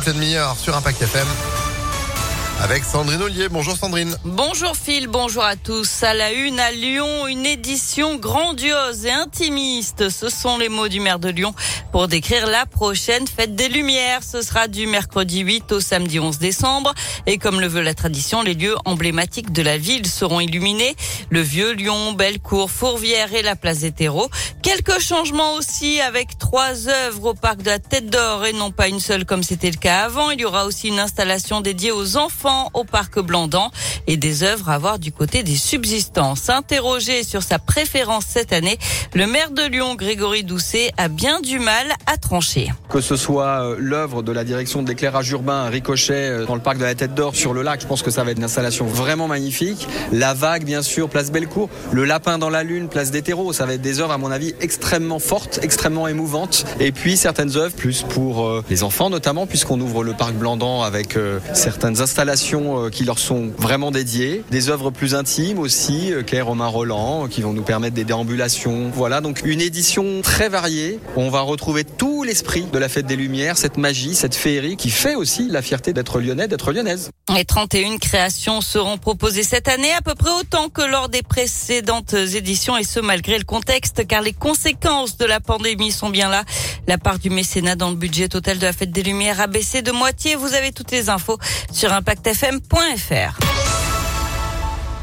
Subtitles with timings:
[0.00, 1.26] toute la demi-heure sur Impact FM
[2.62, 3.48] avec Sandrine Ollier.
[3.48, 4.14] Bonjour Sandrine.
[4.24, 6.02] Bonjour Phil, bonjour à tous.
[6.02, 10.10] À la une à Lyon, une édition grandiose et intimiste.
[10.10, 11.54] Ce sont les mots du maire de Lyon
[11.92, 14.22] pour décrire la prochaine fête des Lumières.
[14.22, 16.92] Ce sera du mercredi 8 au samedi 11 décembre.
[17.26, 20.94] Et comme le veut la tradition, les lieux emblématiques de la ville seront illuminés.
[21.30, 24.10] Le vieux Lyon, Bellecour, Fourvière et la place des.
[24.62, 28.88] Quelques changements aussi avec trois œuvres au parc de la Tête d'Or et non pas
[28.88, 30.30] une seule comme c'était le cas avant.
[30.30, 33.70] Il y aura aussi une installation dédiée aux enfants au parc Blandan
[34.06, 36.48] et des œuvres à voir du côté des subsistances.
[36.48, 38.78] Interrogé sur sa préférence cette année,
[39.14, 42.68] le maire de Lyon, Grégory Doucet, a bien du mal à trancher.
[42.88, 46.60] Que ce soit euh, l'œuvre de la direction de l'éclairage urbain, Ricochet, euh, dans le
[46.60, 48.44] parc de la Tête d'Or sur le lac, je pense que ça va être une
[48.44, 49.86] installation vraiment magnifique.
[50.12, 51.68] La vague, bien sûr, place Bellecour.
[51.92, 53.20] Le lapin dans la lune, place des.
[53.52, 56.64] Ça va être des œuvres, à mon avis, extrêmement fortes, extrêmement émouvantes.
[56.80, 60.82] Et puis certaines œuvres plus pour euh, les enfants, notamment, puisqu'on ouvre le parc Blandan
[60.82, 61.16] avec
[61.52, 66.40] certaines installations euh, qui leur sont vraiment dédiées, des œuvres plus intimes aussi, euh, qu'est
[66.40, 68.90] Romain Roland, qui vont nous permettre des déambulations.
[68.92, 70.98] Voilà, donc une édition très variée.
[71.16, 74.90] On va retrouver tout l'esprit de la fête des Lumières, cette magie, cette féerie qui
[74.90, 77.10] fait aussi la fierté d'être lyonnais, d'être lyonnaise.
[77.34, 82.14] Les 31 créations seront proposées cette année, à peu près autant que lors des précédentes
[82.14, 86.44] éditions, et ce malgré le contexte, car les conséquences de la pandémie sont bien là.
[86.86, 89.82] La part du mécénat dans le budget total de la Fête des Lumières a baissé
[89.82, 90.34] de moitié.
[90.36, 91.38] Vous avez toutes les infos
[91.72, 93.38] sur impactfm.fr.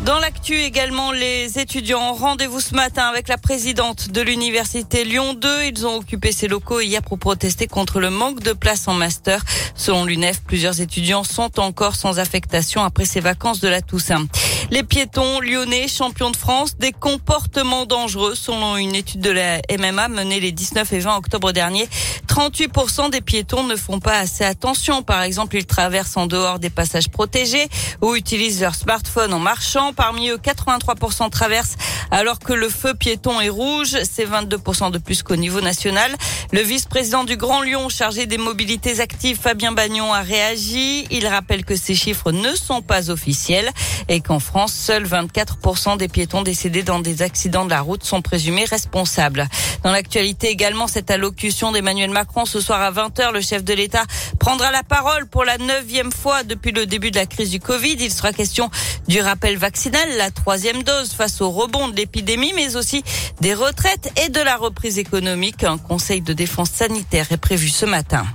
[0.06, 5.64] Dans l'actu également, les étudiants rendez-vous ce matin avec la présidente de l'université Lyon 2.
[5.66, 9.44] Ils ont occupé ces locaux hier pour protester contre le manque de places en master.
[9.76, 14.28] Selon l'UNEF, plusieurs étudiants sont encore sans affectation après ces vacances de la Toussaint.
[14.70, 20.10] Les piétons lyonnais, champions de France, des comportements dangereux selon une étude de la MMA
[20.10, 21.88] menée les 19 et 20 octobre dernier.
[22.28, 25.04] 38% des piétons ne font pas assez attention.
[25.04, 27.70] Par exemple, ils traversent en dehors des passages protégés
[28.02, 29.94] ou utilisent leur smartphone en marchant.
[29.94, 31.78] Parmi eux, 83% traversent
[32.12, 33.96] alors que le feu piéton est rouge.
[34.04, 36.14] C'est 22% de plus qu'au niveau national.
[36.52, 41.08] Le vice-président du Grand Lyon chargé des mobilités actives, Fabien Bagnon, a réagi.
[41.10, 43.72] Il rappelle que ces chiffres ne sont pas officiels
[44.10, 48.24] et qu'en France, seuls 24% des piétons décédés dans des accidents de la route sont
[48.24, 49.48] présumés responsables.
[49.84, 54.06] Dans l'actualité également, cette allocution d'Emmanuel Macron ce soir à 20h, le chef de l'État
[54.40, 57.98] prendra la parole pour la neuvième fois depuis le début de la crise du Covid.
[58.00, 58.72] Il sera question
[59.08, 63.04] du rappel vaccinal, la troisième dose face au rebond de l'épidémie, mais aussi
[63.42, 65.64] des retraites et de la reprise économique.
[65.66, 68.26] Un conseil de défense sanitaire est prévu ce matin.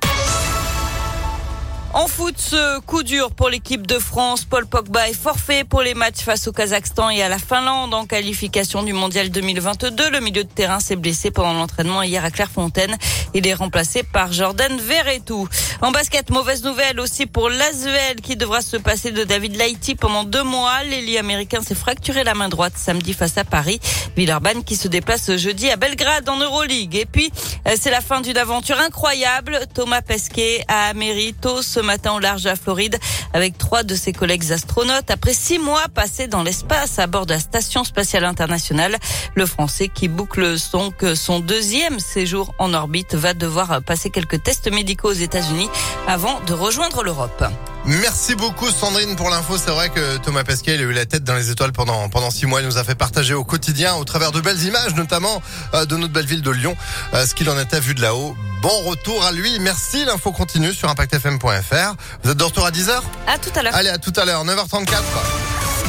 [1.95, 4.47] En foot, ce coup dur pour l'équipe de France.
[4.47, 8.07] Paul Pogba est forfait pour les matchs face au Kazakhstan et à la Finlande en
[8.07, 10.09] qualification du Mondial 2022.
[10.09, 12.97] Le milieu de terrain s'est blessé pendant l'entraînement hier à Clairefontaine.
[13.35, 15.47] Il est remplacé par Jordan Verretou.
[15.83, 20.25] En basket, mauvaise nouvelle aussi pour l'Asvel qui devra se passer de David Laïti pendant
[20.25, 20.83] deux mois.
[20.85, 23.81] L'ailier américain s'est fracturé la main droite samedi face à Paris.
[24.17, 26.97] Villeurbanne qui se déplace jeudi à Belgrade en Euroleague.
[26.97, 27.31] Et puis,
[27.69, 29.61] euh, c'est la fin d'une aventure incroyable.
[29.75, 32.99] Thomas Pesquet a mérito ce matin au large à Floride
[33.33, 35.11] avec trois de ses collègues astronautes.
[35.11, 38.97] Après six mois passés dans l'espace à bord de la Station spatiale internationale,
[39.35, 44.71] le Français qui boucle son, son deuxième séjour en orbite va devoir passer quelques tests
[44.71, 45.69] médicaux aux États-Unis
[46.07, 47.45] avant de rejoindre l'Europe.
[47.85, 49.57] Merci beaucoup Sandrine pour l'info.
[49.59, 52.47] C'est vrai que Thomas Pesquet a eu la tête dans les étoiles pendant pendant six
[52.47, 52.61] mois.
[52.61, 55.43] Il nous a fait partager au quotidien, au travers de belles images, notamment
[55.75, 56.77] euh, de notre belle ville de Lyon,
[57.15, 58.37] euh, ce qu'il en était vu de là-haut.
[58.61, 59.59] Bon retour à lui.
[59.59, 60.05] Merci.
[60.05, 61.95] L'info continue sur impactfm.fr.
[62.23, 63.75] Vous êtes de retour à 10h À tout à l'heure.
[63.75, 64.45] Allez, à tout à l'heure.
[64.45, 64.87] 9h34.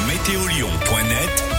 [0.07, 1.43] Météolion.net